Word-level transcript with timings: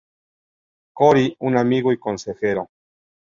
Cory, 0.95 1.35
un 1.41 1.57
amigo 1.57 1.91
y 1.93 1.99
consejero. 1.99 2.71